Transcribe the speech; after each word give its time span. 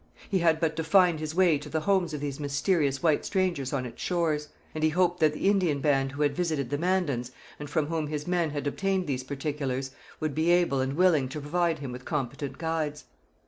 He 0.31 0.39
had 0.39 0.59
but 0.59 0.75
to 0.77 0.83
find 0.83 1.19
his 1.19 1.35
way 1.35 1.59
to 1.59 1.69
the 1.69 1.81
homes 1.81 2.11
of 2.11 2.21
these 2.21 2.39
mysterious 2.39 3.03
white 3.03 3.23
strangers 3.23 3.71
on 3.71 3.85
its 3.85 4.01
shores; 4.01 4.47
and 4.73 4.83
he 4.83 4.89
hoped 4.89 5.19
that 5.19 5.31
the 5.33 5.47
Indian 5.47 5.79
band 5.79 6.13
who 6.13 6.23
had 6.23 6.35
visited 6.35 6.71
the 6.71 6.77
Mandans, 6.79 7.29
and 7.59 7.69
from 7.69 7.85
whom 7.85 8.07
his 8.07 8.25
men 8.25 8.49
had 8.49 8.65
obtained 8.65 9.05
these 9.05 9.23
particulars, 9.23 9.91
would 10.19 10.33
be 10.33 10.49
able 10.49 10.81
and 10.81 10.93
willing 10.93 11.29
to 11.29 11.39
provide 11.39 11.77
him 11.77 11.91
with 11.91 12.03
competent 12.03 12.57
guides. 12.57 13.03